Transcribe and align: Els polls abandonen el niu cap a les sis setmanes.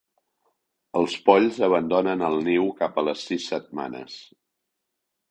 Els 1.01 1.17
polls 1.25 1.59
abandonen 1.67 2.23
el 2.29 2.37
niu 2.47 2.65
cap 2.79 2.97
a 2.97 3.03
les 3.09 3.25
sis 3.27 3.45
setmanes. 3.53 4.17